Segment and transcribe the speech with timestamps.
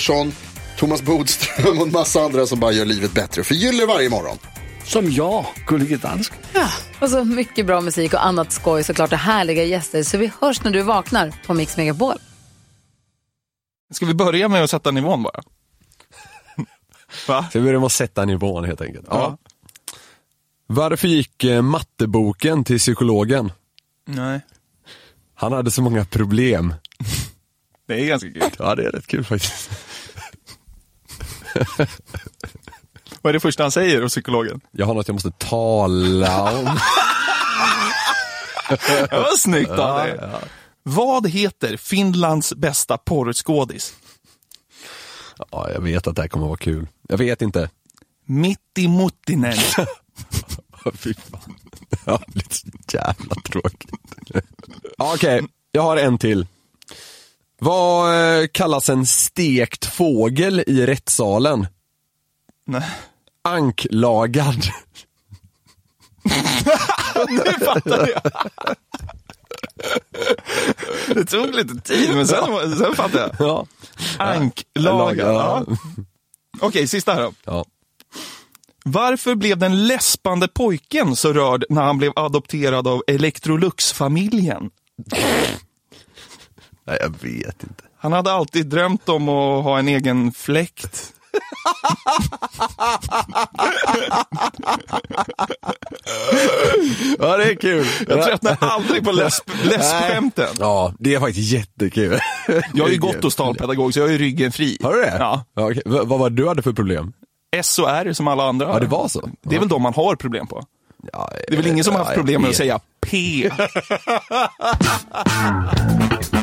[0.00, 0.32] Pettersson,
[0.76, 3.44] Thomas Bodström och en massa andra som bara gör livet bättre.
[3.44, 4.38] Förgyller varje morgon.
[4.84, 6.38] Som jag, Gullige Dansken.
[7.00, 10.02] Och så mycket bra musik och annat skoj såklart och härliga gäster.
[10.02, 12.14] Så vi hörs när du vaknar på Mix Megapol.
[13.92, 15.42] Ska vi börja med att sätta nivån bara?
[17.28, 17.48] Va?
[17.52, 19.06] Så vi börjar med att sätta nivån helt enkelt.
[19.10, 19.16] Ja.
[19.16, 19.52] Ja.
[20.66, 23.52] Varför gick eh, matteboken till psykologen?
[24.06, 24.40] Nej.
[25.34, 26.74] Han hade så många problem.
[27.86, 28.42] Det är ganska kul.
[28.58, 29.70] Ja, det är rätt kul faktiskt.
[33.22, 34.60] Vad är det första han säger hos psykologen?
[34.70, 36.64] Jag har något jag måste tala om.
[38.86, 40.20] Det var snyggt av dig.
[40.82, 43.94] Vad heter Finlands bästa porrskådis?
[45.50, 46.88] Ja, jag vet att det här kommer att vara kul.
[47.08, 47.70] Jag vet inte.
[48.24, 49.56] Mitti Muttinen.
[50.94, 51.54] Fy fan.
[52.04, 53.90] Ja, lite så jävla tråkigt.
[54.98, 56.46] Ja, Okej, jag har en till.
[57.60, 61.66] Vad eh, kallas en stekt fågel i rättssalen?
[62.66, 62.90] Nej.
[63.44, 64.62] Anklagad.
[67.28, 68.22] Nu fattar jag.
[71.06, 73.48] Det tog lite tid, men sen, sen fattade jag.
[73.48, 73.66] Ja.
[74.18, 75.34] Anklagad.
[75.34, 75.64] Ja.
[76.60, 77.32] Okej, sista här då.
[77.44, 77.64] ja.
[78.84, 84.70] Varför blev den läspande pojken så rörd när han blev adopterad av Electrolux-familjen?
[86.90, 87.84] Nej, jag vet inte.
[87.98, 91.12] Han hade alltid drömt om att ha en egen fläkt.
[97.18, 97.86] Ja, det är kul.
[98.08, 100.48] Jag tröttnar aldrig på läsp, läspskämten.
[100.58, 102.18] Ja, det är faktiskt jättekul.
[102.74, 104.78] Jag har ju gått hos talpedagog, så jag har ju ryggen fri.
[104.82, 105.16] Har du det?
[105.18, 105.44] Ja.
[105.56, 105.82] okej.
[105.86, 107.12] V- vad var det du hade för problem?
[107.56, 108.66] S och R som alla andra.
[108.68, 109.28] Ja, det var så.
[109.42, 110.62] Det är väl de man har problem på.
[111.12, 113.50] Ja, Det är väl ingen som har haft ja, problem med att säga P.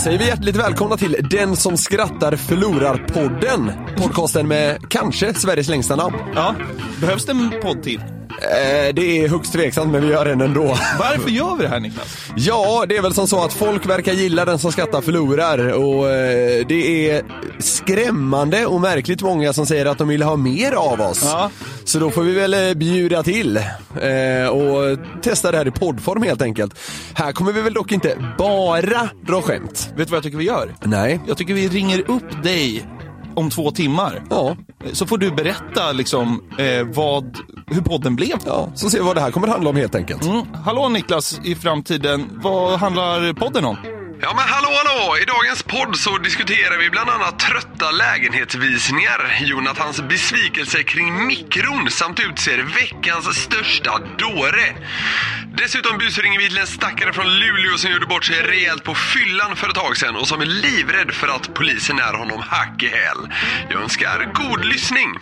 [0.00, 3.72] säger vi hjärtligt välkomna till Den som skrattar förlorar-podden.
[3.96, 6.16] Podcasten med kanske Sveriges längsta namn.
[6.34, 6.54] Ja,
[7.00, 8.00] behövs det en podd till?
[8.42, 10.64] Eh, det är högst tveksamt men vi gör den ändå.
[10.98, 12.16] Varför gör vi det här Niklas?
[12.36, 16.10] Ja, det är väl som så att folk verkar gilla den som skrattar förlorar och
[16.10, 17.22] eh, det är
[17.58, 21.20] skrämmande och märkligt många som säger att de vill ha mer av oss.
[21.24, 21.50] Ja.
[21.84, 26.22] Så då får vi väl eh, bjuda till eh, och testa det här i poddform
[26.22, 26.78] helt enkelt.
[27.14, 29.88] Här kommer vi väl dock inte bara dra skämt.
[29.96, 30.74] Vet du vad jag tycker vi gör?
[30.82, 31.20] Nej.
[31.28, 32.86] Jag tycker vi ringer upp dig
[33.34, 34.22] om två timmar.
[34.30, 34.56] Ja,
[34.92, 38.36] Så får du berätta liksom eh, vad, hur podden blev.
[38.46, 40.24] ja, så ser vi vad det här kommer handla om helt enkelt.
[40.24, 40.42] Mm.
[40.64, 43.76] Hallå Niklas i framtiden, vad handlar podden om?
[44.22, 45.16] Ja men hallå hallå!
[45.16, 52.20] I dagens podd så diskuterar vi bland annat trötta lägenhetsvisningar, Jonathans besvikelse kring mikron samt
[52.20, 54.74] utser veckans största dåre.
[55.54, 59.56] Dessutom busringer vi till en stackare från Luleå som gjorde bort sig rejält på fyllan
[59.56, 62.88] för ett tag sedan och som är livrädd för att polisen är honom hack i
[62.88, 63.32] häl.
[63.70, 65.18] Jag önskar god lyssning!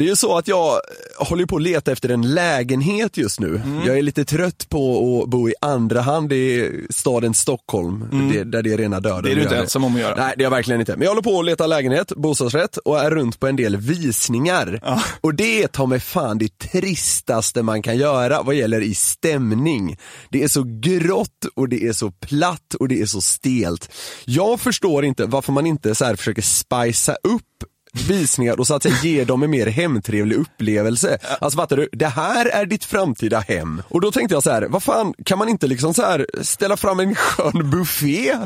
[0.00, 3.40] Det är ju så att jag eh, håller på att leta efter en lägenhet just
[3.40, 3.60] nu.
[3.86, 8.62] Jag är lite trött på att bo i andra hand i staden Stockholm, det, där
[8.62, 9.22] det är rena döden.
[9.22, 10.14] Det är du inte ensam om att göra.
[10.14, 10.92] Nej, det är jag verkligen inte.
[10.96, 14.80] Men jag håller på att leta lägenhet, bostadsrätt och är runt på en del visningar.
[15.20, 19.96] Och det är ta mig fan det tristaste man kan göra vad gäller i stämning.
[20.30, 23.90] Det är så grått och det är så platt och det är så stelt.
[24.24, 27.42] Jag förstår inte varför man inte så försöker spicea upp
[27.92, 31.18] visningar och så att säga ge dem en mer hemtrevlig upplevelse.
[31.40, 31.88] Alltså fattar du?
[31.92, 33.82] Det här är ditt framtida hem.
[33.88, 36.76] Och då tänkte jag så här, vad fan, kan man inte liksom så här ställa
[36.76, 38.36] fram en skön buffé?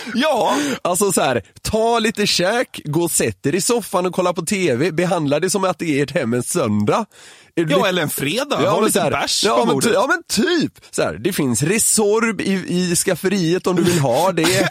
[0.14, 4.32] Ja, Alltså så här, ta lite käk, gå och sätt er i soffan och kolla
[4.32, 7.06] på TV, behandla det som att det är ert hem en söndag.
[7.54, 8.62] Ja lite- eller en fredag.
[8.62, 10.72] Ja, ha lite här, bärs ja, men, ja men typ!
[10.90, 14.42] Så här, det finns Resorb i, i skafferiet om du vill ha det.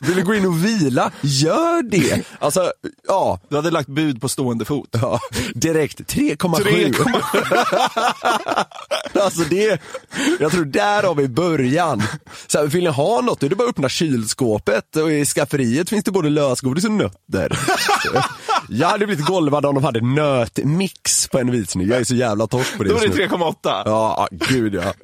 [0.00, 2.22] vill du gå in och vila, gör det!
[2.38, 2.72] Alltså,
[3.08, 3.40] ja.
[3.48, 4.88] Du hade lagt bud på stående fot.
[4.92, 5.20] ja
[5.54, 6.94] direkt 3,7.
[9.22, 9.80] alltså det,
[10.40, 12.02] jag tror där har vi början.
[12.46, 14.45] Så här, vill ni ha något, då är det bara att öppna kylskåpet
[14.96, 17.58] och i skafferiet finns det både lösgodis och nötter.
[18.68, 22.46] jag hade blivit golvad om de hade nötmix på en visning, jag är så jävla
[22.46, 23.36] torsk på det Då just det nu.
[23.36, 23.54] 3,8.
[23.62, 24.94] Ja, gud ja.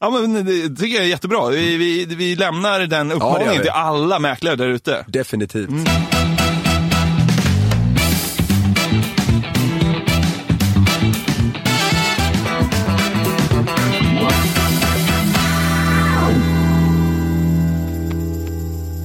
[0.00, 1.48] Ja men det tycker jag är jättebra.
[1.48, 3.60] Vi, vi, vi lämnar den uppmaningen vi.
[3.60, 5.04] till alla mäklare där ute.
[5.08, 5.70] Definitivt.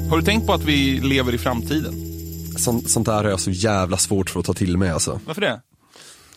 [0.10, 1.94] Har du tänkt på att vi lever i framtiden?
[2.58, 5.20] Sånt, sånt där har jag så jävla svårt för att ta till mig alltså.
[5.26, 5.62] Varför det?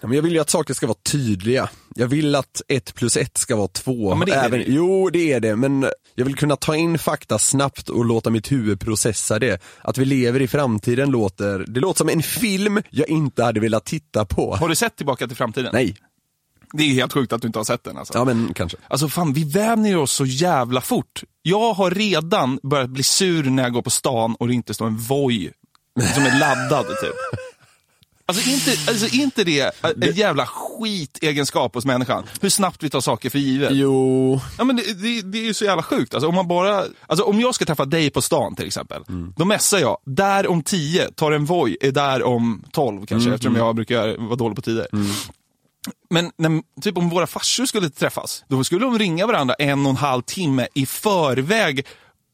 [0.01, 1.69] Ja, men jag vill ju att saker ska vara tydliga.
[1.95, 4.11] Jag vill att ett plus ett ska vara två.
[4.11, 4.65] Ja, men det är Även, det.
[4.69, 8.53] Jo, det är det, men jag vill kunna ta in fakta snabbt och låta mitt
[8.53, 9.63] huvud processa det.
[9.81, 13.85] Att vi lever i framtiden låter, det låter som en film jag inte hade velat
[13.85, 14.57] titta på.
[14.57, 15.71] Har du sett Tillbaka till framtiden?
[15.73, 15.97] Nej,
[16.73, 18.15] Det är helt sjukt att du inte har sett den alltså.
[18.15, 18.79] ja men kanske.
[18.89, 21.23] Alltså fan, vi vänjer oss så jävla fort.
[21.43, 24.87] Jag har redan börjat bli sur när jag går på stan och det inte står
[24.87, 25.51] en Voi
[26.15, 27.15] som är laddad typ.
[28.27, 32.25] Alltså inte, alltså inte det en jävla skitegenskap hos människan?
[32.41, 33.71] Hur snabbt vi tar saker för givet.
[33.73, 36.15] Jo, Ja, men det, det, det är ju så jävla sjukt.
[36.15, 39.03] Alltså, om, man bara, alltså, om jag ska träffa dig på stan till exempel,
[39.37, 43.57] då messar jag, där om 10, tar en Voi, är där om 12 kanske, eftersom
[43.57, 44.87] jag brukar vara dålig på tider.
[46.11, 49.91] Men när, typ om våra farsor skulle träffas, då skulle de ringa varandra en och
[49.91, 51.87] en halv timme i förväg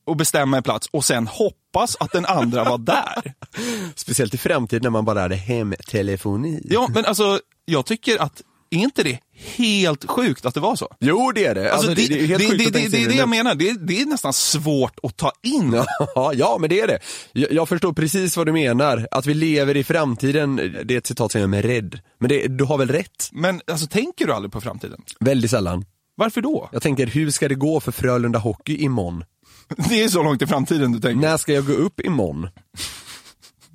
[0.07, 3.35] och bestämma en plats och sen hoppas att den andra var där.
[3.95, 6.61] speciellt i framtiden när man bara hade hemtelefoni.
[6.65, 8.43] Ja, men alltså, jag tycker att,
[8.75, 9.19] är inte det
[9.57, 10.89] helt sjukt att det var så?
[11.01, 11.73] Jo, det är det.
[11.73, 13.29] Alltså, Alltså, det, är helt det, sjukt det, att det, det sig är det jag
[13.29, 15.83] menar, det, det är nästan svårt att ta in.
[16.15, 16.99] Ja, ja, men det är det.
[17.33, 19.09] Jag, jag förstår precis vad du menar.
[19.11, 22.01] Att vi lever i framtiden, det är ett citat som gör mig rädd.
[22.21, 23.29] Men det, du har väl rätt?
[23.33, 25.03] Men alltså, tänker du aldrig på framtiden?
[25.21, 25.85] Väldigt sällan.
[26.17, 26.69] Varför då?
[26.73, 29.25] Jag tänker, hur ska det gå för Frölunda Hockey imorgon?
[29.89, 31.29] Det är så långt i framtiden du tänker.
[31.29, 32.49] När ska jag gå upp imorgon?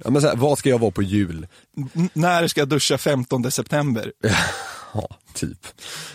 [0.03, 1.47] Ja, men så här, vad ska jag vara på jul?
[1.95, 4.11] N- när ska jag duscha 15 september?
[4.93, 5.67] Ja, typ.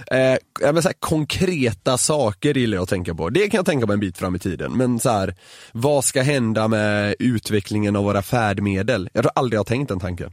[0.06, 0.36] Eh,
[0.72, 3.30] men så här, konkreta saker gillar jag att tänka på.
[3.30, 4.76] Det kan jag tänka på en bit fram i tiden.
[4.76, 5.34] Men så här,
[5.72, 9.08] vad ska hända med utvecklingen av våra färdmedel?
[9.12, 10.32] Jag tror aldrig jag har tänkt den tanken.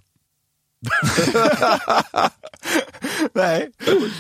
[3.33, 3.71] Nej.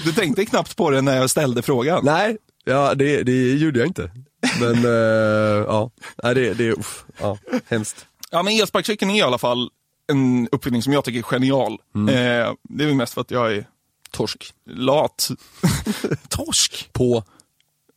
[0.05, 2.05] Du tänkte knappt på det när jag ställde frågan.
[2.05, 4.11] Nej, ja, det, det gjorde jag inte.
[4.59, 5.91] Men eh, ja,
[6.23, 7.37] Nej, det, det uff, ja,
[7.67, 8.05] hemskt.
[8.31, 9.69] Ja, men elsparkcykeln är i alla fall
[10.11, 11.71] en uppfinning som jag tycker är genial.
[11.95, 13.65] Eh, det är väl mest för att jag är
[14.11, 14.53] Torsk.
[14.65, 15.31] lat.
[16.29, 16.89] Torsk?
[16.93, 17.23] På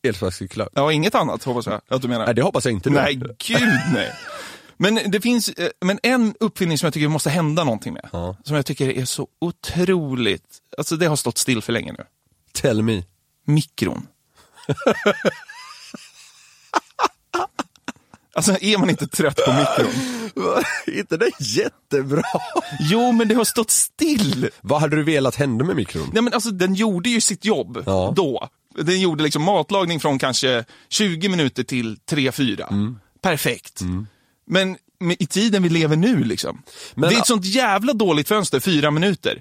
[0.02, 0.68] elsparkcyklar.
[0.72, 2.24] Ja, inget annat hoppas jag att du menar.
[2.26, 2.90] Nej, det hoppas jag inte.
[2.90, 4.12] Nej, gud nej.
[4.76, 8.08] Men det finns eh, men en uppfinning som jag tycker måste hända någonting med.
[8.12, 8.36] Ja.
[8.44, 12.04] Som jag tycker är så otroligt, alltså det har stått still för länge nu.
[12.52, 13.02] Tell me.
[13.46, 14.06] Mikron.
[18.34, 19.92] alltså är man inte trött på mikron?
[20.98, 22.22] inte det jättebra?
[22.80, 24.48] Jo, men det har stått still.
[24.60, 26.10] Vad hade du velat hända med mikron?
[26.12, 28.12] Nej, men alltså, den gjorde ju sitt jobb Ja.
[28.16, 28.48] då.
[28.78, 32.68] Den gjorde liksom matlagning från kanske 20 minuter till 3-4.
[32.70, 32.98] Mm.
[33.22, 33.80] Perfekt.
[34.46, 36.62] Men med, i tiden vi lever nu, liksom.
[36.94, 39.40] Men- det är ett sånt jävla dåligt fönster, fyra minuter.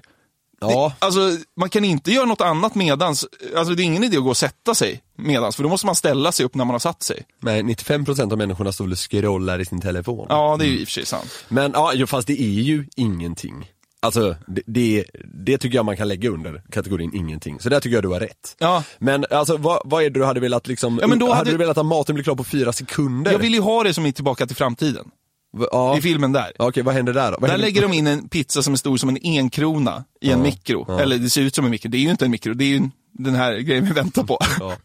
[0.60, 1.20] Ja, Det, alltså,
[1.56, 3.24] man kan inte göra något annat medans.
[3.56, 5.94] Alltså, det är ingen idé att gå och sätta sig medans, för då måste man
[5.94, 7.22] ställa sig upp när man har satt sig.
[7.42, 10.26] nej 95% av människorna står och scrollar i sin telefon.
[10.28, 11.30] Ja, det är ju i och för sig sant.
[11.48, 13.70] Men ja, fast det är ju ingenting.
[14.00, 15.04] Alltså, det, det,
[15.44, 17.60] det tycker jag man kan lägga under kategorin ingenting.
[17.60, 18.56] Så där tycker jag du har rätt.
[18.58, 18.82] Ja.
[18.98, 21.36] Men alltså, vad, vad är det du hade velat liksom, Ja, men då hade...
[21.36, 23.32] hade- du velat att maten blir klar på fyra sekunder?
[23.32, 25.06] Jag vill ju ha det som i Tillbaka till framtiden.
[25.70, 25.98] Ja.
[25.98, 26.52] I filmen där.
[26.58, 27.38] Ja, Okej, vad händer där då?
[27.40, 30.42] Vad Där lägger de in en pizza som är stor som en enkrona i en
[30.42, 30.98] mikro.
[31.00, 32.68] Eller det ser ut som en mikro, det är ju inte en mikro, det är
[32.68, 32.80] ju
[33.12, 34.38] den här grejen vi väntar på.
[34.60, 34.72] Ja.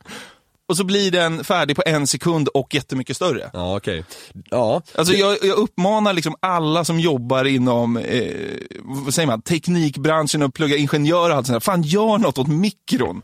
[0.70, 3.50] Och så blir den färdig på en sekund och jättemycket större.
[3.54, 4.04] Ja, okej.
[4.50, 4.82] Ja.
[4.96, 8.32] Alltså jag, jag uppmanar liksom alla som jobbar inom, eh,
[8.84, 11.60] vad säger man, teknikbranschen och pluggar ingenjör och allt sånt där.
[11.60, 13.22] Fan, gör något åt mikron.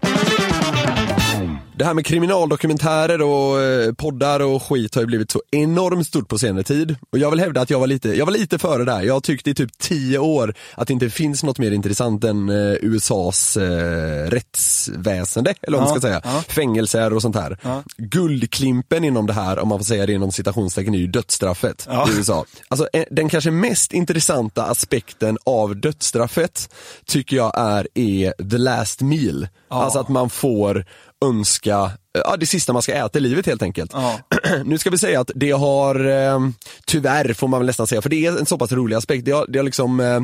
[1.77, 6.27] Det här med kriminaldokumentärer och eh, poddar och skit har ju blivit så enormt stort
[6.29, 6.95] på senare tid.
[7.11, 9.01] Och jag vill hävda att jag var lite, jag var lite före där.
[9.03, 12.49] Jag har tyckt i typ tio år att det inte finns något mer intressant än
[12.49, 16.21] eh, USAs eh, rättsväsende, eller vad man ska säga.
[16.23, 16.43] ja.
[16.47, 17.57] Fängelser och sånt här.
[17.61, 17.83] Ja.
[17.97, 22.09] Guldklimpen inom det här, om man får säga det inom citationstecken, är ju dödsstraffet Ja.
[22.09, 22.45] i USA.
[22.67, 26.69] Alltså eh, den kanske mest intressanta aspekten av dödsstraffet
[27.05, 29.47] tycker jag är, är the last meal.
[29.67, 30.85] Alltså att man får
[31.25, 31.91] önska
[32.23, 33.91] Ja, det sista man ska äta i livet helt enkelt.
[33.93, 34.19] Ja.
[34.65, 36.39] nu ska vi säga att det har, eh,
[36.85, 39.31] tyvärr får man väl nästan säga, för det är en så pass rolig aspekt, det
[39.31, 40.21] har, det har liksom eh,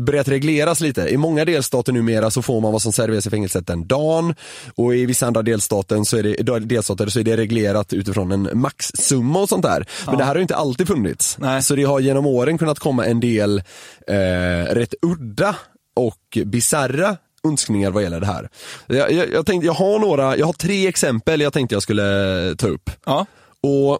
[0.00, 1.08] börjat regleras lite.
[1.08, 4.34] I många delstater numera så får man vad som serveras i fängelset den dagen
[4.74, 8.48] och i vissa andra delstater så är det, delstater så är det reglerat utifrån en
[8.52, 9.86] maxsumma och sånt där.
[10.06, 11.36] Men det här har ju inte alltid funnits.
[11.38, 11.62] Nej.
[11.62, 13.62] Så det har genom åren kunnat komma en del
[14.06, 15.56] eh, rätt udda
[15.96, 18.48] och bizarra önskningar vad gäller det här.
[18.86, 22.54] Jag, jag, jag tänkte, jag har några, jag har tre exempel jag tänkte jag skulle
[22.58, 22.90] ta upp.
[23.06, 23.26] Ja.
[23.62, 23.98] Och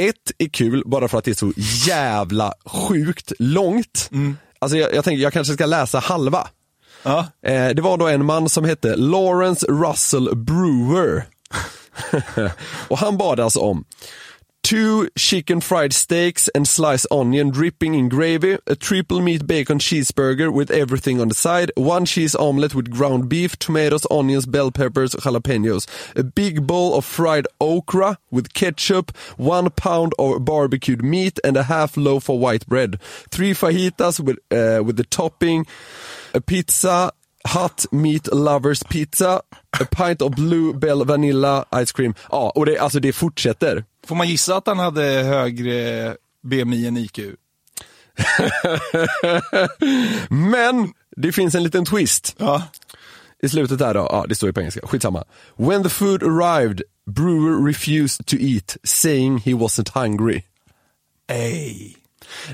[0.00, 1.52] ett är kul bara för att det är så
[1.86, 4.10] jävla sjukt långt.
[4.58, 6.48] Alltså jag, jag tänkte jag kanske ska läsa halva.
[7.02, 7.26] Ja.
[7.42, 11.24] Eh, det var då en man som hette Lawrence Russell Brewer.
[12.88, 13.84] och han bad alltså om
[14.66, 20.52] Two chicken fried steaks and sliced onion dripping in gravy, a triple meat bacon cheeseburger
[20.52, 25.14] with everything on the side, one cheese omelette with ground beef, tomatoes, onions, bell peppers,
[25.14, 31.56] jalapenos, a big bowl of fried okra with ketchup, one pound of barbecued meat and
[31.56, 35.64] a half loaf of white bread, three fajitas with, uh, with the topping,
[36.34, 37.12] a pizza,
[37.46, 39.40] Hot Meat Lovers Pizza,
[39.78, 42.14] a pint of Blue Bell Vanilla Ice Cream.
[42.30, 43.84] Ja, och det, alltså det fortsätter.
[44.06, 47.18] Får man gissa att han hade högre BMI än IQ?
[50.28, 52.36] Men det finns en liten twist.
[52.38, 52.62] Ja.
[53.42, 55.24] I slutet där då, ja det står ju på engelska, skitsamma.
[55.56, 60.42] When the food arrived, Brewer refused to eat, saying he wasn't hungry.
[61.28, 61.96] Ej.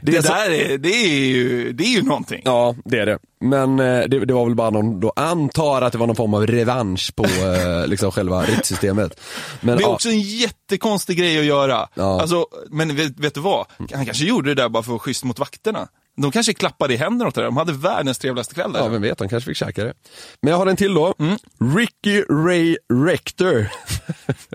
[0.02, 2.42] Det Det, är så- där är, det, är ju, det är ju någonting.
[2.44, 3.18] Ja, det är det.
[3.40, 6.34] Men eh, det, det var väl bara någon, då antar att det var någon form
[6.34, 9.20] av revansch på eh, liksom själva rättssystemet.
[9.60, 11.88] Men, Det är ja, också en jättekonstig grej att göra.
[11.94, 12.20] Ja.
[12.20, 13.66] Alltså, men vet, vet du vad?
[13.92, 15.88] Han kanske gjorde det där bara för att vara schysst mot vakterna.
[16.16, 17.46] De kanske klappade i händerna åt det där.
[17.46, 18.80] De hade världens trevligaste kväll där.
[18.80, 19.94] Ja, vem vet, de kanske fick käka det.
[20.42, 21.14] Men jag har en till då.
[21.18, 21.36] Mm.
[21.76, 22.76] Ricky Ray
[23.06, 23.68] Rector.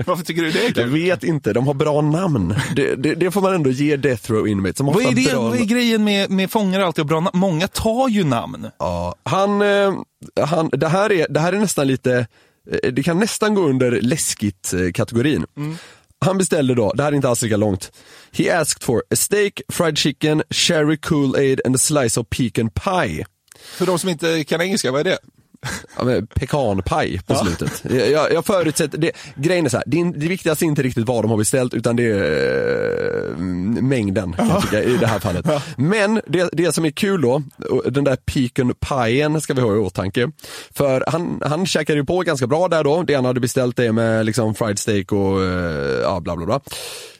[0.05, 0.89] Varför tycker du det är Jag kul?
[0.89, 2.55] vet inte, de har bra namn.
[2.75, 4.79] Det, det, det får man ändå ge Death Row Inmates.
[4.79, 7.39] Vad är, det, bra vad är grejen med, med fångar alltid och bra namn?
[7.39, 8.67] Många tar ju namn.
[8.79, 9.93] Ja, han, eh,
[10.41, 12.27] han, det, här är, det här är nästan lite,
[12.83, 15.45] eh, det kan nästan gå under läskigt-kategorin.
[16.25, 17.91] Han beställde då, det här är inte alls lika långt.
[18.31, 23.25] He asked for a steak, fried chicken, cherry Kool-Aid and a slice of pecan pie.
[23.77, 25.17] För de som inte kan engelska, vad är det?
[25.97, 27.83] Ja, pekanpaj på slutet.
[28.11, 31.23] Jag, jag förutsätter, det, grejen är så här, det, det viktigaste är inte riktigt vad
[31.23, 33.37] de har beställt utan det är eh,
[33.81, 35.45] mängden jag tycka, i det här fallet.
[35.77, 37.43] Men det, det som är kul då,
[37.85, 38.17] den där
[38.79, 40.31] pajen ska vi ha i åtanke.
[40.71, 43.91] För han, han käkade ju på ganska bra där då, det han hade beställt det
[43.91, 46.59] med liksom fried steak och eh, ja, bla bla bla.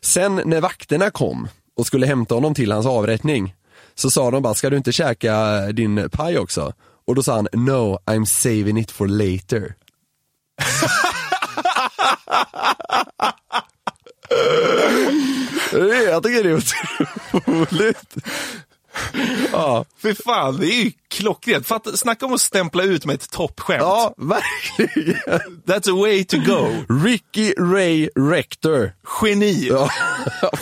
[0.02, 3.54] Sen när vakterna kom och skulle hämta honom till hans avrättning
[3.96, 6.74] så sa de bara, ska du inte käka din paj också?
[7.08, 9.76] Och då sa han, no, I'm saving it for later.
[16.12, 18.16] Jag tycker det är otroligt.
[19.52, 21.68] Ja, För fan, det är ju klockrent.
[21.68, 23.82] Fatta, snacka om att stämpla ut med ett toppskämt.
[23.82, 25.16] ja, verkligen.
[25.68, 26.68] That's a way to go.
[27.06, 28.92] Ricky Ray Rector.
[29.22, 29.68] Geni.
[29.68, 29.90] Ja,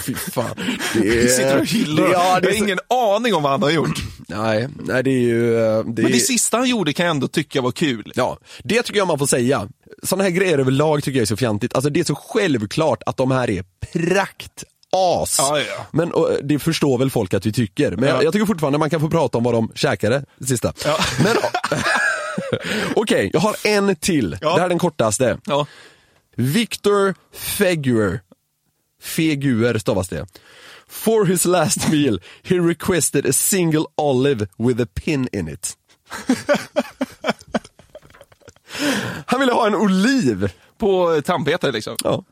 [0.06, 0.56] fy fan.
[0.94, 3.52] Det Vi sitter och hyllar det, ja, det Jag är har ingen aning om vad
[3.52, 4.00] han har gjort.
[4.28, 5.56] Nej, nej det är ju...
[5.56, 8.12] eh, Det Men är, det sista han gjorde kan jag ändå tycka var kul.
[8.16, 9.68] Ja, det tycker jag man får säga.
[10.04, 11.76] Sådana här grejer överlag tycker jag är så fjantigt.
[11.76, 13.64] Alltså det är så självklart att de här är
[13.94, 14.64] prakt
[14.96, 15.36] as.
[15.40, 15.86] Ja, ja.
[15.92, 17.92] Men och, det förstår väl folk att vi tycker.
[17.92, 18.24] Men jag, Ja.
[18.24, 20.74] jag tycker fortfarande man kan få prata om vad de käkade, det sista.
[21.24, 21.36] Men
[22.96, 24.30] Okej, jag har en till.
[24.42, 25.38] Det här är den kortaste.
[26.36, 28.22] Victor Feguer.
[29.02, 30.26] Feguer stavas det.
[30.88, 35.74] For his last meal, he requested a single olive with a pin in it.
[39.26, 40.52] Han ville ha en oliv.
[40.78, 41.96] På tandpetare liksom.
[42.04, 42.24] Ja.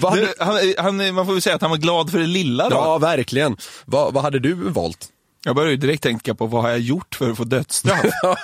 [0.00, 2.76] Det, han, han, man får väl säga att han var glad för det lilla då.
[2.76, 3.56] ja, verkligen.
[3.84, 5.08] Vad, vad hade du valt?
[5.44, 8.04] Jag började ju direkt tänka på vad har jag gjort för att få dödsstraff?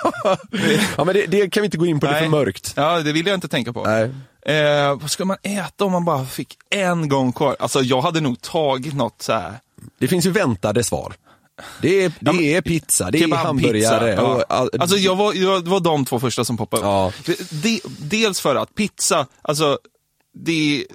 [0.97, 2.29] Ja, men det, det kan vi inte gå in på, det är för Nej.
[2.29, 2.73] mörkt.
[2.75, 3.83] Ja, det vill jag inte tänka på.
[3.83, 4.11] Nej.
[4.55, 7.55] Eh, vad ska man äta om man bara fick en gång kvar?
[7.59, 9.53] Alltså jag hade nog tagit något så här.
[9.99, 11.13] Det finns ju väntade svar.
[11.81, 14.11] Det är, det är pizza, det är hamburgare.
[14.11, 14.21] ja.
[14.21, 16.85] Och, all, Alltså jag var, jag, det var de två första som poppade upp.
[16.85, 17.11] Ja.
[17.49, 19.79] Det- Dels för att pizza, alltså
[20.37, 20.85] det,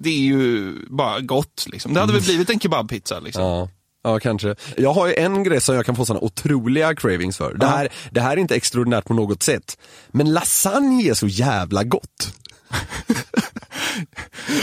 [0.00, 1.94] det är ju bara gott liksom.
[1.94, 3.42] Det hade väl blivit en kebabpizza liksom.
[3.42, 3.68] Ja.
[4.02, 4.54] Ja, kanske.
[4.76, 7.54] Jag har ju en grej som jag kan få såna otroliga cravings för.
[7.54, 9.78] Det här, det här är inte extraordinärt på något sätt.
[10.08, 12.34] Men lasagne är så jävla gott.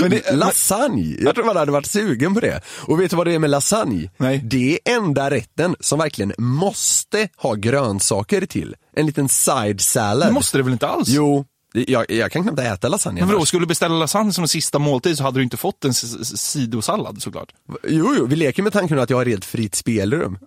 [0.09, 2.61] Det, Lasagne, jag tror man hade varit sugen på det.
[2.67, 4.09] Och vet du vad det är med lasagne?
[4.17, 4.41] Nej.
[4.43, 8.75] Det är enda rätten som verkligen måste ha grönsaker till.
[8.95, 10.29] En liten side salad.
[10.29, 11.09] det måste det väl inte alls?
[11.09, 11.45] Jo,
[11.87, 14.79] jag, jag kan knappt äta lasagne Men vadå, skulle du beställa lasagne som en sista
[14.79, 17.49] måltid så hade du inte fått en sidosallad såklart.
[17.87, 20.37] Jo, jo, vi leker med tanken att jag har helt fritt spelrum.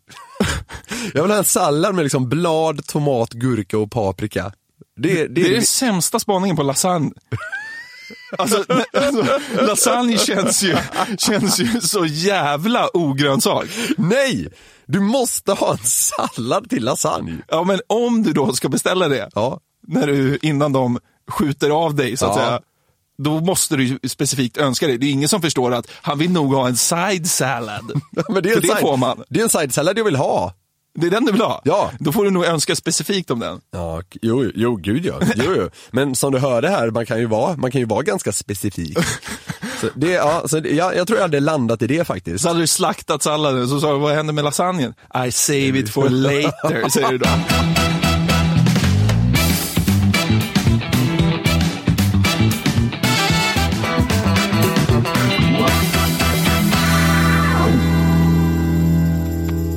[1.15, 4.53] jag vill ha en sallad med liksom blad, tomat, gurka och paprika.
[4.97, 7.11] Det, det, Det är den sämsta spaningen på lasagne.
[8.39, 10.77] Alltså, alltså, lasagne känns ju,
[11.19, 13.67] känns ju så jävla ogrönsak.
[13.99, 14.49] Nej!
[14.87, 17.37] Du måste ha en sallad till lasagne.
[17.49, 19.61] Ja men om du då ska beställa det, Ja.
[19.87, 20.99] när du, innan de
[21.31, 22.45] skjuter av dig så att Ja.
[22.45, 22.61] säga.
[23.19, 24.97] Då måste du specifikt önska det.
[24.97, 27.93] Det är ingen som förstår att han vill nog ha en side salad.
[28.29, 29.23] Men det, är en det side, får man.
[29.29, 30.55] Det är en side salad jag vill ha.
[30.95, 31.63] Det är den du vill ha?
[31.65, 31.91] Ja.
[31.99, 33.61] Då får du nog önska specifikt om den.
[33.71, 35.15] Ja, jo, jo, gud ja.
[35.37, 35.69] Jo, jo.
[35.91, 38.99] Men som du hörde här, man kan ju vara, man kan ju vara ganska specifik.
[39.81, 42.43] Så det, ja, så det, jag, jag tror jag hade landat i det faktiskt.
[42.43, 44.95] Så hade du slaktat salladen, så sa du, vad händer med lasagnen?
[45.27, 47.29] I save it for later, säger du då.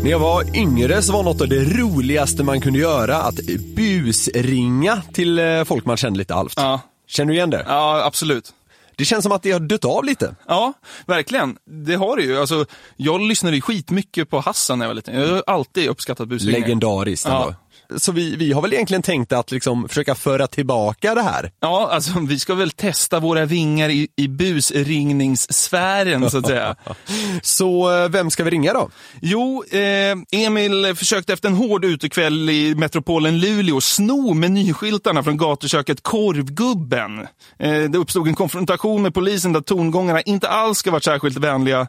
[0.03, 3.36] När jag var yngre så var något av det roligaste man kunde göra att
[3.75, 6.53] busringa till eh, folk man kände lite halvt.
[6.57, 6.81] Ja.
[7.07, 7.65] Känner du igen det?
[7.67, 8.53] Ja, absolut.
[8.95, 10.36] Det känns som att det har dött av lite.
[10.48, 10.74] Ja,
[11.05, 11.57] verkligen.
[11.65, 12.39] Det har det ju.
[12.39, 15.19] Alltså, jag lyssnade ju skitmycket på Hassan när jag var liten.
[15.19, 16.67] Jag har alltid uppskattat busringningar.
[16.67, 17.55] Legendariskt Ja.
[17.97, 21.51] Så vi, vi har väl egentligen tänkt att liksom försöka föra tillbaka det här.
[21.59, 26.75] Ja, alltså vi ska väl testa våra vingar i, i busringningssfären så att säga.
[27.41, 28.89] Så eh, vem ska vi ringa då?
[29.21, 36.03] Jo, eh, Emil försökte efter en hård utekväll i metropolen Luleå sno menyskyltarna från gatuköket
[36.03, 37.19] Korvgubben.
[37.59, 41.87] Eh, det uppstod en konfrontation med polisen där tongångarna inte alls ska varit särskilt vänliga.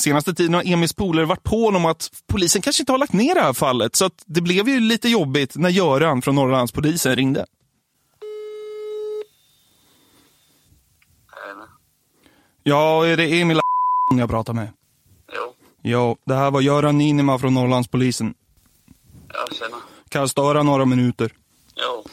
[0.00, 3.34] Senaste tiden har Emils polare varit på honom att polisen kanske inte har lagt ner
[3.34, 7.46] det här fallet, så det blev ju lite jobbigt när Göran från Norrlandspolisen ringde.
[12.62, 13.60] Ja, är det Emil
[14.18, 14.68] jag pratar med?
[15.34, 18.34] Jo, Ja, det här var Göran Ninima från Norrlandspolisen.
[19.28, 19.76] ja tjena.
[20.08, 21.32] Kan jag störa några minuter?
[21.76, 22.04] Jo,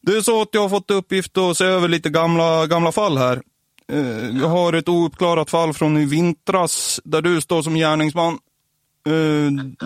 [0.00, 3.18] Det är så att jag har fått uppgift att se över lite gamla, gamla fall
[3.18, 3.42] här.
[3.92, 8.38] Eh, Jag har ett ouppklarat fall från i vintras där du står som gärningsman.
[9.06, 9.84] Eh,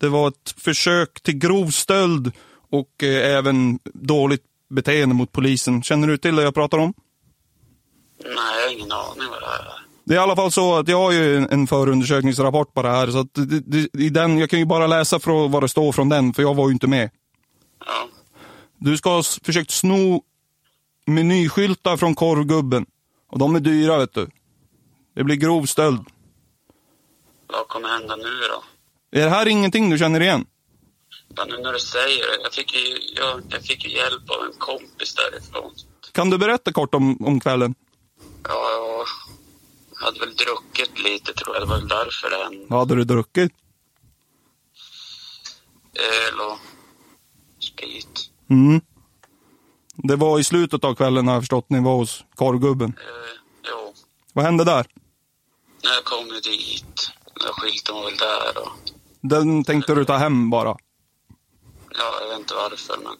[0.00, 2.32] Det var ett försök till grov stöld
[2.70, 5.82] och eh, även dåligt beteende mot polisen.
[5.82, 6.94] Känner du till det jag pratar om?
[8.24, 9.84] nej jag har ingen aning vad det här är.
[10.04, 13.10] Det är i alla fall så att jag har ju en, förundersökningsrapport på det här.
[13.10, 15.92] Så att det, det, i den, jag kan ju bara läsa från vad det står
[15.92, 17.10] från den, för jag var ju inte med.
[17.86, 18.08] Ja,
[18.78, 20.22] Du ska ha försökt sno
[21.06, 22.86] menyskyltar från korvgubben.
[23.34, 24.28] Och de är dyra vet du.
[25.14, 26.00] Det blir grov stöld.
[27.46, 28.62] vad kommer hända nu då?
[29.18, 30.46] Är det här ingenting du känner igen?
[31.36, 32.42] Ja, nu när du säger det.
[32.42, 35.74] Jag fick ju, jag, jag fick ju hjälp av en kompis därifrån.
[36.12, 37.74] Kan du berätta kort om, om kvällen?
[38.48, 39.04] Ja,
[39.94, 41.62] jag hade väl druckit lite tror jag.
[41.62, 42.66] Det var väl därför det hände.
[42.68, 43.52] Vad hade du druckit?
[45.94, 46.58] Öl och
[47.64, 48.30] sprit.
[48.50, 48.80] Mm.
[50.08, 52.88] Det var i slutet av kvällen har jag förstått ni var hos korvgubben.
[52.98, 53.04] Eh,
[53.68, 53.94] jo,
[54.32, 54.86] Vad hände där?
[55.84, 57.10] när jag kom dit.
[57.34, 58.72] Den där skylten var väl där och...
[59.20, 60.76] Den tänkte du ta hem bara.
[61.98, 63.12] Ja, jag vet inte varför men...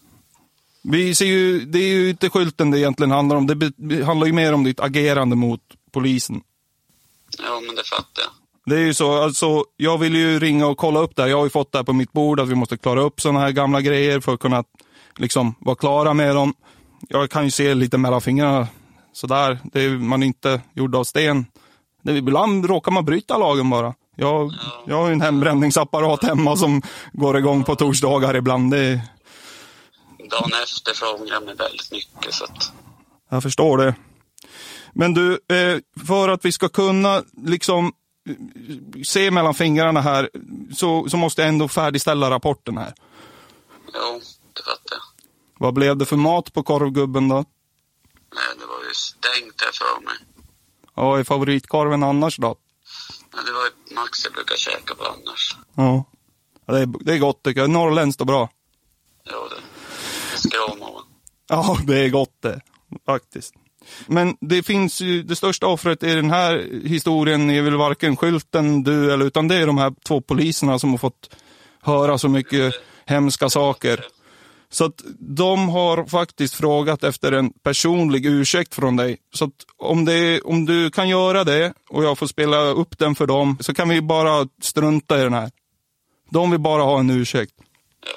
[0.92, 3.46] Vi ser ju, det är ju inte skylten det egentligen handlar om.
[3.76, 5.60] Det handlar ju mer om ditt agerande mot
[5.92, 6.42] polisen.
[7.38, 8.30] Ja, men det fattar jag.
[8.66, 11.28] Det är ju så, alltså, jag vill ju ringa och kolla upp det här.
[11.28, 13.40] Jag har ju fått det här på mitt bord att vi måste klara upp sådana
[13.40, 14.64] här gamla grejer för att kunna
[15.16, 16.54] liksom vara klara med dem.
[17.08, 18.68] Jag kan ju se lite mellan fingrarna
[19.12, 19.58] sådär.
[19.64, 21.46] Det är, man är inte gjord av sten.
[22.02, 23.94] Det, ibland råkar man bryta lagen bara.
[24.16, 24.52] Jag,
[24.86, 28.70] jag har ju en hembränningsapparat hemma som går igång på torsdagar ibland.
[28.70, 29.00] Det,
[30.30, 32.72] Dagen efter så ångrar jag mig väldigt mycket så att...
[33.30, 33.94] Jag förstår det.
[34.92, 37.92] Men du, eh, för att vi ska kunna liksom
[38.28, 40.30] eh, se mellan fingrarna här
[40.74, 42.94] så, så måste jag ändå färdigställa rapporten här.
[43.94, 44.20] Jo.
[45.58, 47.34] Vad blev det för mat på korvgubben då?
[47.34, 47.44] Nej,
[48.58, 50.14] det var ju stängt här för mig.
[50.94, 52.56] Ja, är favoritkorven annars då?
[53.34, 55.56] Men det var ju Max jag brukar käka på annars.
[55.74, 56.04] Ja.
[56.66, 57.70] ja det, är, det är gott tycker jag.
[57.70, 58.50] Norrländskt och bra.
[59.24, 61.02] Ja, det, man.
[61.48, 62.60] Ja, det är gott det.
[63.06, 63.54] Faktiskt.
[64.06, 68.82] Men det finns ju, det största offret i den här historien är väl varken skylten,
[68.82, 71.36] du eller utan det är de här två poliserna som har fått
[71.80, 74.04] höra så mycket hemska saker.
[74.74, 79.16] Så att de har faktiskt frågat efter en personlig ursäkt från dig.
[79.34, 83.14] Så att om, det, om du kan göra det och jag får spela upp den
[83.14, 85.50] för dem så kan vi bara strunta i den här.
[86.30, 87.52] De vill bara ha en ursäkt.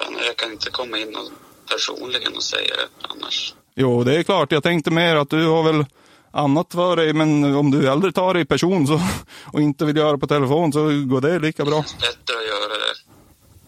[0.00, 1.30] Ja, nej, jag kan inte komma in och
[1.70, 3.54] personligen och säga det annars.
[3.74, 4.52] Jo, det är klart.
[4.52, 5.84] Jag tänkte mer att du har väl
[6.30, 9.00] annat för dig, men om du hellre tar det i person så,
[9.52, 11.84] och inte vill göra på telefon så går det lika bra.
[12.00, 12.94] Bättre att göra det,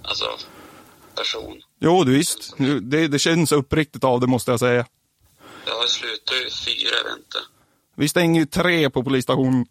[0.09, 0.24] alltså,
[1.21, 1.63] person.
[1.81, 2.55] Jo, du visst.
[2.83, 4.87] Det, det känns uppriktigt av det måste jag säga.
[5.67, 7.39] Jag slutar ju fyra, jag vet inte.
[7.97, 9.67] Vi stänger ju tre på polisstationen.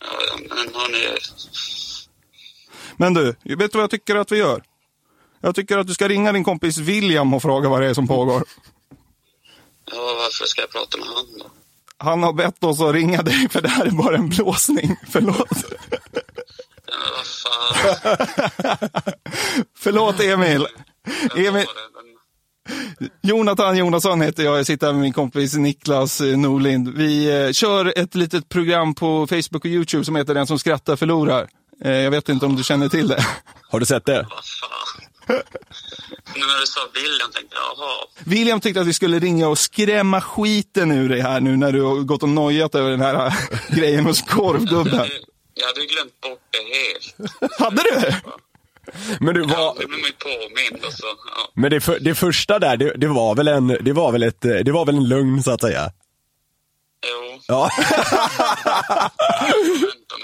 [0.00, 1.18] Ja, ja, men har ni...
[2.96, 3.24] Men du,
[3.56, 4.62] vet du vad jag tycker att vi gör?
[5.40, 8.08] Jag tycker att du ska ringa din kompis William och fråga vad det är som
[8.08, 8.44] pågår.
[9.90, 11.46] Ja, varför ska jag prata med han då?
[11.96, 14.96] Han har bett oss att ringa dig för det här är bara en blåsning.
[15.10, 15.64] Förlåt.
[16.90, 18.88] Men vad fan.
[19.78, 20.66] Förlåt Emil.
[21.36, 21.66] Emil.
[23.22, 24.58] Jonathan Jonasson heter jag.
[24.58, 26.88] Jag sitter här med min kompis Niklas eh, Norlind.
[26.88, 30.96] Vi eh, kör ett litet program på Facebook och YouTube som heter Den som skrattar
[30.96, 31.48] förlorar.
[31.84, 33.26] Eh, jag vet inte om du känner till det.
[33.70, 34.26] Har du sett det?
[34.30, 35.04] Vad fan.
[36.34, 38.06] Nu när du sa William tänkte jag, jaha.
[38.24, 41.82] William tyckte att vi skulle ringa och skrämma skiten ur dig här nu när du
[41.82, 43.32] har gått och nojat över den här eh,
[43.76, 45.08] grejen hos korvgubben.
[45.60, 47.32] Jag hade glömt bort det helt.
[47.58, 48.12] Hade du?
[49.20, 51.50] Men du, Ja, var, det blev man ju påmind och så, ja.
[51.54, 54.40] men det, för, det första där, det, det var väl en, det var väl ett,
[54.40, 55.92] det var väl en lögn så att säga?
[57.06, 57.70] Jo, Ja.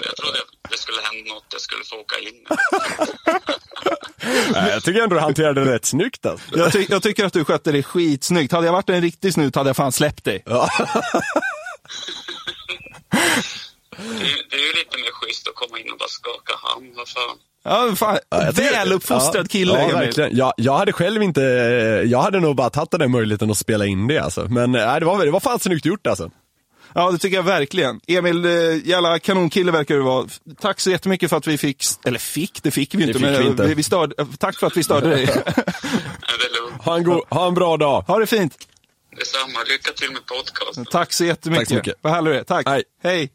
[0.05, 2.45] Jag trodde det skulle hända något, jag skulle få åka in.
[4.53, 6.57] Nej, jag tycker ändå du hanterade det rätt snyggt alltså.
[6.57, 8.51] Jag, ty jag tycker att du skötte dig skitsnyggt.
[8.51, 10.43] Hade jag varit en riktig snut hade jag fan släppt dig.
[13.97, 16.93] Det, är- det är ju lite mer schysst att komma in och bara skaka hand,
[16.95, 17.37] vad fan.
[17.63, 18.17] Ja, fan.
[18.29, 19.95] jag tycker- Väluppfostrad ja, kille, Ja, Emil.
[19.95, 20.37] verkligen.
[20.37, 21.41] Jag, jag hade själv inte,
[22.05, 24.47] jag hade nog bara tagit den möjligheten att spela in det alltså.
[24.49, 26.31] Men nej, det var, det var fan snyggt gjort alltså.
[26.97, 27.99] Ja, det tycker jag verkligen.
[28.07, 30.27] Emil, eh, jävla kanonkille verkar du vara.
[30.61, 33.41] Tack så jättemycket för att vi fick, eller fick, det fick vi inte, fick men
[33.41, 33.63] vi inte.
[33.63, 35.29] Vi, vi störde, eh, tack för att vi störde dig.
[36.57, 36.91] Ja.
[36.91, 38.01] Ha en, go, ha en bra dag.
[38.01, 38.57] ha det fint.
[39.17, 39.59] Detsamma.
[39.69, 40.85] Lycka till med podcasten.
[40.85, 41.59] Tack så jättemycket.
[41.67, 41.93] Tack så mycket.
[42.01, 42.43] Vad härligt det är.
[42.43, 42.67] Tack.
[42.69, 42.83] Hej.
[43.03, 43.29] Hej.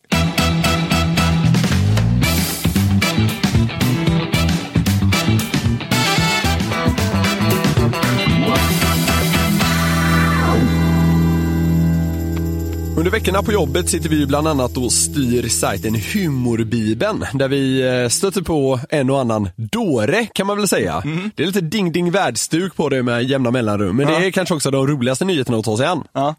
[13.00, 18.08] Under veckorna på jobbet sitter vi bland annat och styr sajten Humorbibeln där vi eh,
[18.08, 21.02] stöter på en och annan dåre kan man väl säga.
[21.34, 24.18] Det är lite ding-ding världsstuk på det med jämna mellanrum men Ja.
[24.18, 26.04] det är kanske också de roligaste nyheterna att ta sig an.
[26.12, 26.34] Ja.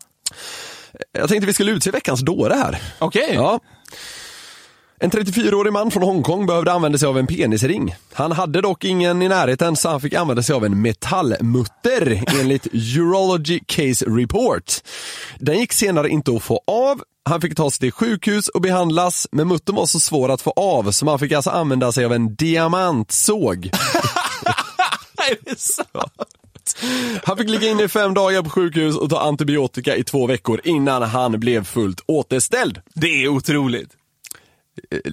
[1.11, 2.81] Jag tänkte vi skulle utse veckans dåre här.
[2.99, 3.31] Okej.
[3.33, 3.59] Ja.
[5.03, 7.95] En 34-årig man från Hongkong behövde använda sig av en penisring.
[8.13, 12.67] Han hade dock ingen i närheten så han fick använda sig av en metallmutter enligt
[12.73, 14.73] Urology Case Report.
[15.39, 17.01] Den gick senare inte att få av.
[17.29, 20.53] Han fick ta sig till sjukhus och behandlas, men muttern var så svår att få
[20.55, 23.69] av så man fick alltså använda sig av en diamantsåg.
[27.23, 30.61] Han fick ligga inne i fem dagar på sjukhus och ta antibiotika i två veckor
[30.63, 32.81] innan han blev fullt återställd.
[32.93, 33.89] Det är otroligt.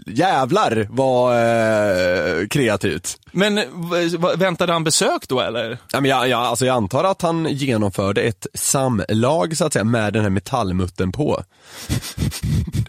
[0.06, 3.16] Jävlar vad eh, kreativt.
[3.32, 5.78] Men v- väntade han besök då eller?
[5.92, 9.84] Ja, men jag, jag, alltså jag antar att han genomförde ett samlag så att säga
[9.84, 11.42] med den här metallmuttern på.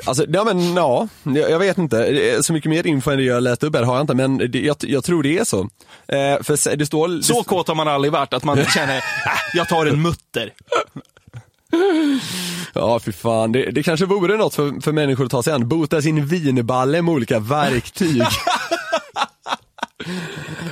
[0.06, 2.38] Alltså, ja men ja, jag, vet inte.
[2.42, 4.60] Så mycket mer info än det jag lät upp här har jag inte, men det,
[4.60, 5.60] jag, jag tror det är så.
[6.08, 7.22] Eh, för det står...
[7.22, 9.02] Så kåt har man aldrig varit att man känner, äh,
[9.54, 10.54] jag tar en mutter.
[12.74, 13.52] Ja, för fan.
[13.52, 15.68] Det, det kanske vore något för, för människor att ta sig an.
[15.68, 18.24] Bota sin vinballe med olika verktyg.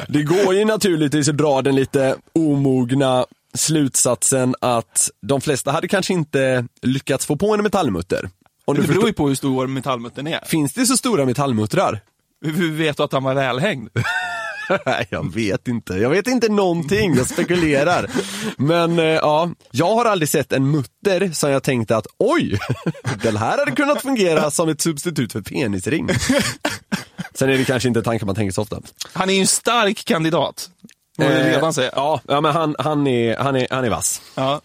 [0.07, 6.13] det går ju naturligtvis att dra den lite omogna slutsatsen att de flesta hade kanske
[6.13, 8.29] inte lyckats få på en metallmutter.
[8.65, 10.39] Om du Det beror ju på hur stor metallmuttern är.
[10.45, 11.99] finns det så stora metallmuttrar?
[12.45, 13.89] Hur vet du att han var välhängd?
[15.09, 15.93] Jag vet inte.
[15.93, 18.09] Jag vet inte någonting, jag spekulerar.
[18.57, 22.59] Men eh, ja, jag har aldrig sett en mutter som jag tänkte att oj,
[23.23, 26.09] den här hade kunnat fungera som ett substitut för penisring.
[27.33, 28.81] Sen är det kanske inte tankar man tänker så ofta.
[29.13, 30.69] Han är ju en stark kandidat.
[31.19, 31.89] Eh.
[31.95, 34.21] Ja, ja men han, han, är, han, är, han är vass.
[34.35, 34.61] Ja.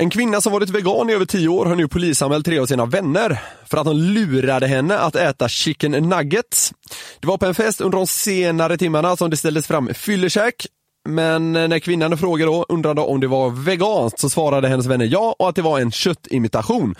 [0.00, 2.86] En kvinna som varit vegan i över tio år har nu polisanmält tre av sina
[2.86, 6.72] vänner för att de lurade henne att äta chicken nuggets.
[7.20, 10.66] Det var på en fest under de senare timmarna som det ställdes fram fyllekäk.
[11.08, 15.36] Men när kvinnan frågade då, undrade om det var veganskt så svarade hennes vänner ja
[15.38, 16.94] och att det var en köttimitation.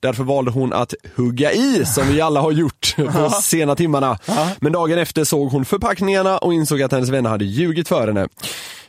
[0.00, 4.18] Därför valde hon att hugga i som vi alla har gjort på sena timmarna.
[4.60, 8.28] Men dagen efter såg hon förpackningarna och insåg att hennes vänner hade ljugit för henne.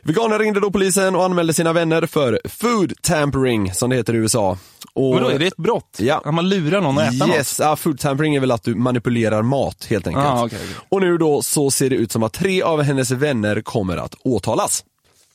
[0.04, 4.16] Veganer ringde då polisen och anmälde sina vänner för food tampering som det heter i
[4.16, 4.58] USA.
[4.94, 5.96] Och, Men då är det ett brott?
[5.98, 6.22] Ja.
[6.24, 9.42] Att man lurar någon att äta Yes, ja, food tampering är väl att du manipulerar
[9.42, 10.26] mat helt enkelt.
[10.26, 10.76] Ah, okej, okej.
[10.88, 14.14] Och nu då så ser det ut som att tre av hennes vänner kommer att
[14.24, 14.84] åtalas.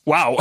[0.06, 0.38] Wow!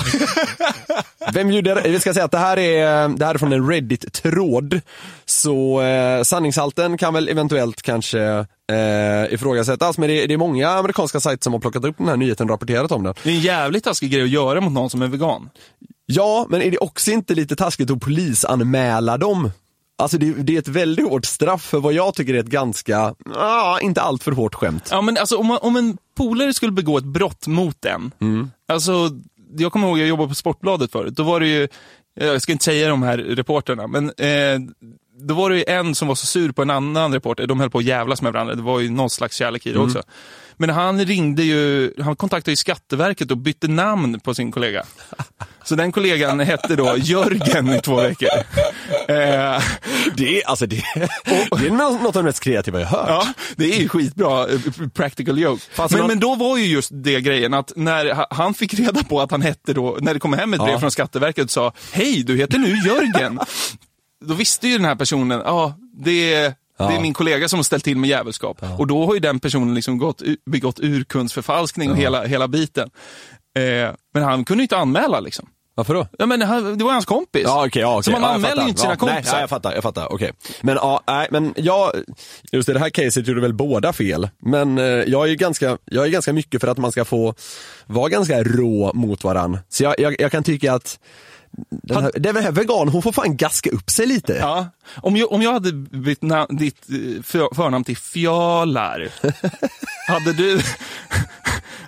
[1.34, 1.82] Vem bjuder?
[1.84, 4.82] Vi ska säga att det här är, det här är från en Reddit-tråd.
[5.26, 11.20] Så eh, sanningshalten kan väl eventuellt kanske eh, ifrågasättas, men det, det är många amerikanska
[11.20, 13.14] sajter som har plockat upp den här nyheten och rapporterat om den.
[13.24, 15.50] Det är en jävligt taskig grej att göra mot någon som är vegan.
[16.06, 19.52] Ja, men är det också inte lite taskigt att polisanmäla dem?
[19.98, 23.16] Alltså det, det är ett väldigt hårt straff för vad jag tycker är ett ganska,
[23.36, 24.88] ah, inte allt för hårt skämt.
[24.92, 28.12] Ja, men alltså, om, man, om en polare skulle begå ett brott mot en.
[28.68, 29.10] Alltså,
[29.58, 31.16] jag kommer ihåg, jag jobbade på Sportbladet förut.
[31.16, 31.68] Då var det ju,
[32.14, 34.60] jag ska inte säga de här reporterna, men eh,
[35.28, 37.48] då var det ju en som var så sur på en annan reporter.
[37.48, 38.56] De höll på att jävlas med varandra.
[38.56, 40.04] Det var ju någon slags kärlek i det också.
[40.58, 44.84] Men han ringde ju, han kontaktade ju Skatteverket och bytte namn på sin kollega.
[45.64, 48.28] Så den kollegan hette då Jörgen i två veckor.
[49.08, 49.62] Eh,
[50.16, 50.76] Det är, alltså det,
[51.60, 53.06] det är något av det mest kreativa jag hört.
[53.10, 54.60] Ja, det är ju skitbra eh,
[54.94, 55.64] practical joke.
[55.74, 58.74] Fast Men, man- men då var ju just det grejen att när ha- han fick
[58.74, 60.80] reda på att han hette då, när det kom hem ett brev Ja.
[60.80, 63.40] från Skatteverket och sa Hej, du heter nu Jörgen.
[64.26, 67.64] Då visste ju den här personen, ja, det är Det är min kollega som har
[67.64, 68.62] ställt till med jävelskap.
[68.78, 72.90] Och då har ju den personen liksom gått, begått urkundsförfalskning och hela, hela biten.
[73.58, 75.50] Eh, men han kunde ju inte anmäla liksom.
[75.76, 76.08] Varför då?
[76.18, 77.42] Ja, men han, det var hans kompis.
[77.46, 78.04] Ja, okej, ja, okej.
[78.04, 79.38] Så man ja, anmäler ju inte sina ja, Nej, kompisar.
[79.38, 80.32] ja, jag fattar, jag fattar, okej.
[80.62, 81.92] Men ja, nej, men jag,
[82.52, 84.30] just det, det här caset gjorde väl båda fel.
[84.40, 87.34] Men eh, jag är ju ganska, jag är ganska mycket för att man ska få
[87.86, 89.58] vara ganska rå mot varann.
[89.70, 91.00] Så jag, jag, jag kan tycka att
[91.70, 94.34] den här, den här vegan, hon får fan gaska upp sig lite.
[94.34, 94.70] Ja.
[94.96, 99.10] Om, jag, om jag hade bytt ditt eh, för, förnamn till Fjalar,
[100.08, 100.62] hade du...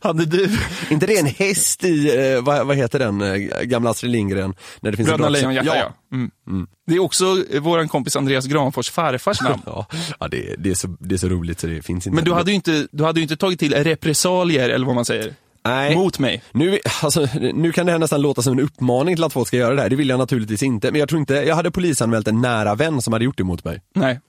[0.01, 0.57] hade du...
[0.89, 4.53] inte det en häst i, eh, vad, vad heter den, eh, gamla Astrid Lindgren?
[4.79, 5.93] När det finns Bröderna Lejonhjärta, ja.
[6.13, 6.67] Mm.
[6.87, 9.61] Det är också eh, vår kompis Andreas Granfors farfars namn.
[9.65, 9.85] Ja,
[10.19, 12.15] ja det, det, är så, det är så roligt så det finns inte.
[12.15, 15.33] Men du hade ju inte, du hade inte tagit till repressalier, eller vad man säger,
[15.65, 15.95] Nej.
[15.95, 16.43] mot mig.
[16.51, 19.57] Nu, alltså, nu kan det här nästan låta som en uppmaning till att folk ska
[19.57, 20.91] göra det här, det vill jag naturligtvis inte.
[20.91, 23.63] Men jag tror inte, jag hade polisanmält en nära vän som hade gjort det mot
[23.63, 23.81] mig.
[23.95, 24.19] Nej.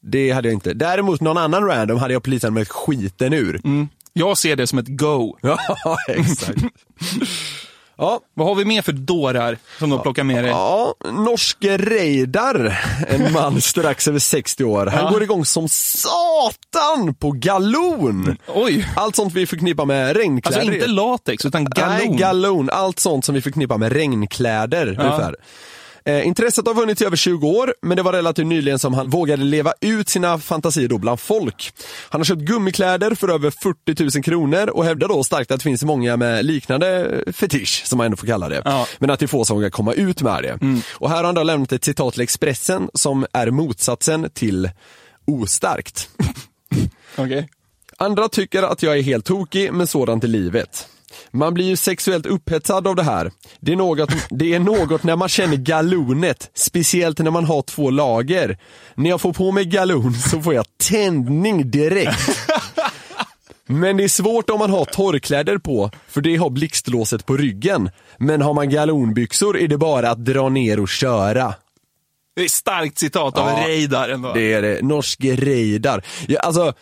[0.00, 0.74] Det hade jag inte.
[0.74, 3.60] Däremot någon annan random hade jag polisanmält skiten ur.
[3.64, 3.88] Mm.
[4.12, 5.36] Jag ser det som ett go.
[5.42, 6.58] Ja, exakt.
[8.00, 10.50] Ja, Vad har vi mer för dårar som du plockar med dig?
[10.50, 14.86] ja, norske Reidar, en man strax över 60 år.
[14.86, 15.10] Han Ja.
[15.10, 18.36] går igång som satan på galon.
[18.54, 18.88] Oj!
[18.96, 20.58] Allt sånt vi förknippar med regnkläder.
[20.60, 21.96] Alltså inte latex, utan galon.
[21.98, 22.70] Nej, galon.
[22.72, 25.36] Allt sånt som vi förknippar med regnkläder ungefär.
[26.08, 29.10] Eh, intresset har funnits i över 20 år, men det var relativt nyligen som han
[29.10, 31.72] vågade leva ut sina fantasier då bland folk.
[32.08, 35.64] Han har köpt gummikläder för över 40 000 kronor och hävdar då starkt att det
[35.64, 38.62] finns många med liknande fetisch, som man ändå får kalla det.
[38.64, 38.86] Ja.
[38.98, 40.58] Men att det är få som vågar komma ut med det.
[40.92, 44.70] Och här har han då lämnat ett citat till Expressen som är motsatsen till
[45.26, 46.08] ostarkt.
[47.16, 47.48] Okej.
[47.96, 50.87] Andra tycker att jag är helt tokig, men sådant är livet.
[51.30, 53.30] Man blir ju sexuellt upphetsad av det här.
[53.60, 57.90] Det är, något, det är något när man känner galonet, speciellt när man har två
[57.90, 58.58] lager.
[58.94, 62.48] När jag får på mig galon så får jag tändning direkt.
[63.66, 67.90] Men det är svårt om man har torrkläder på, för det har blixtlåset på ryggen.
[68.18, 71.54] Men har man galonbyxor är det bara att dra ner och köra.
[72.36, 74.32] Det är starkt citat av Ja, Reidar ändå.
[74.32, 74.82] Det är det.
[74.82, 76.04] Norske Reidar.
[76.28, 76.72] Ja, alltså,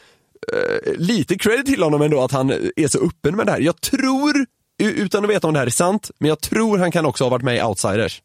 [0.52, 3.60] eh, lite credit till honom ändå att han är så öppen med det här.
[3.60, 4.46] Jag tror,
[4.78, 7.28] utan att veta om det här är sant, men jag tror han kan också ha
[7.28, 8.22] varit med i Outsiders.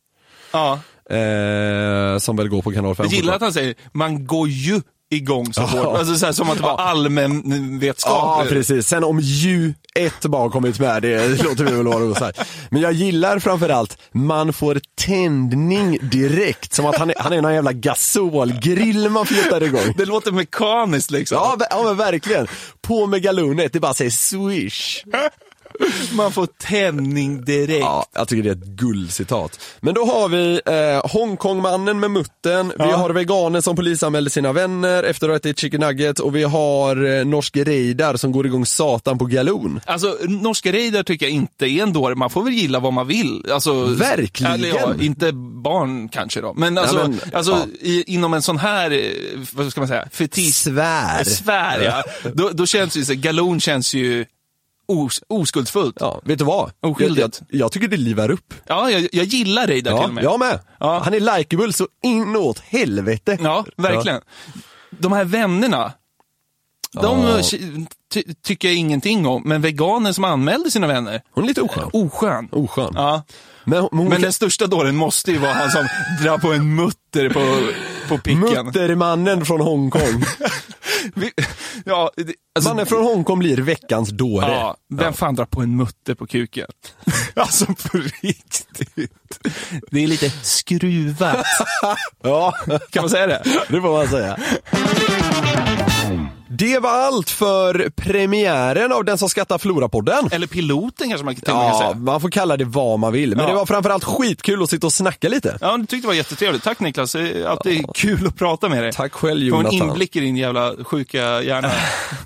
[0.52, 0.80] Ja.
[1.16, 3.06] Eh, som väl går på kanal 5.
[3.06, 5.98] Jag gillar att han säger, man går ju igång så hårt.
[5.98, 8.12] Alltså så här, som att det var allmän vetskap.
[8.14, 8.88] Ja, precis.
[8.88, 12.40] Sen om ju ett bara kommit med, det låter vi väl vara osagt.
[12.70, 16.74] Men jag gillar framförallt, man får tändning direkt.
[16.74, 19.94] Som att han är, han är någon jävla gasolgrill man flyttar igång.
[19.98, 21.38] Det låter mekaniskt liksom.
[21.38, 22.48] Ja, ja men verkligen.
[22.82, 25.04] På med galonet, det bara säger swish.
[26.12, 27.80] Man får tändning direkt.
[27.80, 29.60] Ja, jag tycker det är ett guldcitat.
[29.80, 32.96] Men då har vi eh, Hongkongmannen med mutten, vi Ja.
[32.98, 37.20] har veganer som polisanmälde sina vänner efter att ha ätit chicken nuggets och vi har
[37.20, 39.80] eh, Norsk Reidar som går igång satan på galon.
[39.86, 42.16] Alltså, norska Reidar tycker jag inte är en dåre.
[42.16, 43.46] Man får väl gilla vad man vill.
[43.52, 44.54] Alltså, Verkligen.
[44.54, 45.32] Eller ja, inte
[45.64, 46.54] barn kanske då.
[46.54, 47.66] Men alltså, Ja, men, alltså ja.
[47.82, 49.00] i, inom en sån här, eh,
[49.54, 50.54] vad ska man säga, fetisch.
[50.56, 51.24] Svär.
[51.24, 52.30] Svär ja.
[52.34, 54.26] Då, då känns ju så, galon känns ju
[54.88, 55.98] os, oskuldsfullt.
[56.00, 56.72] Ja, Ja, vet du vad?
[56.82, 57.42] Jag, Oskyldigt.
[57.50, 58.54] jag, jag tycker det livar upp.
[58.68, 60.24] jag, jag gillar Reidar till Ja, och med.
[60.24, 60.60] jag med.
[60.80, 61.02] Ja.
[61.04, 63.38] Han är likeable så inåt helvete.
[63.42, 64.22] Ja, verkligen.
[64.90, 65.94] De här vännerna,
[67.02, 67.42] de Ja.
[68.14, 69.42] ty, tycker jag ingenting om.
[69.46, 71.90] Men veganer som anmälde sina vänner, Hon är lite oskön.
[71.94, 72.50] oskön.
[72.52, 72.92] Oskön.
[72.96, 73.24] Ja.
[73.64, 75.88] Men, hon Men kan- den största dåren måste ju vara han som
[76.24, 77.60] drar på en mutter på,
[78.10, 78.40] på picken.
[78.66, 80.24] Muttermannen från Hongkong.
[81.92, 84.52] Ja, det- alltså, Mannen från Hongkong blir veckans dåre.
[84.52, 86.68] ja, vem fan drar på en mutter på kuken?
[87.36, 89.12] alltså på riktigt.
[89.92, 91.46] Det är lite skruvat.
[92.24, 92.54] Ja,
[92.90, 93.44] Kan man säga det?
[93.70, 94.38] det får man säga.
[96.58, 100.30] Det var allt för premiären av Den som skrattar förlorar-podden.
[100.32, 101.94] Eller piloten kanske man till och med kan Ja, säga.
[102.04, 103.30] man får kalla det vad man vill.
[103.30, 103.48] Men Ja.
[103.50, 105.58] det var framförallt skitkul att sitta och snacka lite.
[105.62, 106.64] Ja, du tyckte det var jättetrevligt.
[106.64, 108.92] Tack Niklas, det är alltid kul att prata med dig.
[108.94, 109.88] Tack själv Få en Jonathan.
[109.90, 111.72] inblick i din jävla sjuka hjärna.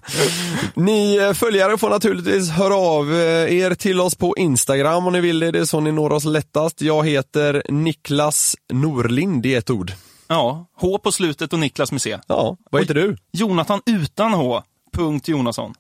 [0.74, 5.22] Ni eh, följare får naturligtvis höra av eh, er till oss på Instagram om ni
[5.22, 5.52] vill det.
[5.52, 6.82] Det är så ni når oss lättast.
[6.82, 9.92] Jag heter Niklas Norlind i ett ord.
[10.28, 12.18] Ja, H på slutet och Niklas med C.
[12.28, 13.18] Ja, vad heter du?
[13.32, 14.62] Jonathan utan H.
[14.94, 15.74] Punkt Jonasson.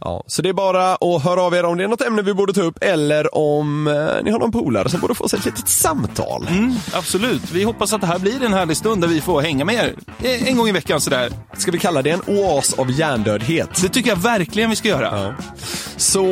[0.00, 2.34] Ja, så det är bara att höra av er om det är något ämne vi
[2.34, 5.44] borde ta upp eller om eh, ni har någon polare som borde få sig ett
[5.44, 6.46] litet samtal.
[6.50, 7.50] Mm, absolut.
[7.50, 9.94] Vi hoppas att det här blir en härlig stund där vi får hänga med er
[10.22, 11.32] eh, en gång i veckan sådär.
[11.56, 13.82] Ska vi kalla det en oas av hjärndödhet?
[13.82, 15.34] Det tycker jag verkligen vi ska göra.
[15.96, 16.24] Så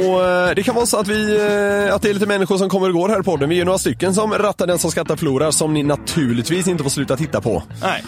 [0.48, 2.88] eh, det kan vara så att, vi, eh, att det är lite människor som kommer
[2.88, 3.48] och går här i podden.
[3.48, 6.90] Vi är några stycken som rattar den som skattar förlorar som ni naturligtvis inte får
[6.90, 7.62] sluta titta på.
[7.82, 8.04] Nej.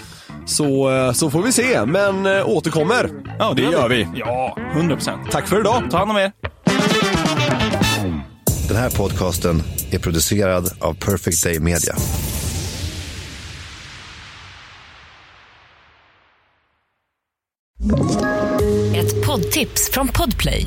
[0.47, 3.11] Så, eh, så får vi se, men återkommer.
[3.39, 4.09] Ja, det gör vi.
[4.15, 5.31] Ja, 100 procent.
[5.31, 5.83] Tack för idag.
[5.91, 6.33] Ta hand om er.
[8.69, 11.95] Den här podcasten är producerad av Perfect Day Media.
[18.95, 20.67] Ett poddtips från Podplay.